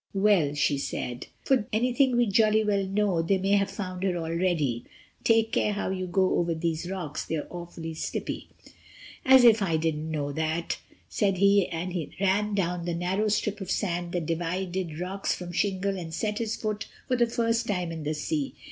"Well," 0.15 0.55
she 0.55 0.79
said, 0.79 1.27
"for 1.43 1.67
anything 1.71 2.17
we 2.17 2.25
jolly 2.25 2.63
well 2.63 2.87
know, 2.87 3.21
they 3.21 3.37
may 3.37 3.51
have 3.51 3.69
found 3.69 4.01
her 4.01 4.17
already. 4.17 4.83
Take 5.23 5.51
care 5.51 5.73
how 5.73 5.91
you 5.91 6.07
go 6.07 6.39
over 6.39 6.55
these 6.55 6.89
rocks, 6.89 7.23
they're 7.23 7.45
awfully 7.51 7.93
slippy." 7.93 8.49
"As 9.23 9.43
if 9.43 9.61
I 9.61 9.77
didn't 9.77 10.09
know 10.09 10.31
that," 10.31 10.79
said 11.07 11.37
he, 11.37 11.67
and 11.67 11.93
ran 12.19 12.57
across 12.57 12.83
the 12.83 12.95
narrow 12.95 13.27
strip 13.27 13.61
of 13.61 13.69
sand 13.69 14.13
that 14.13 14.25
divided 14.25 14.99
rocks 14.99 15.35
from 15.35 15.51
shingle 15.51 15.95
and 15.99 16.11
set 16.11 16.39
his 16.39 16.55
foot 16.55 16.87
for 17.07 17.15
the 17.15 17.27
first 17.27 17.67
time 17.67 17.91
in 17.91 18.01
The 18.01 18.15
Sea. 18.15 18.55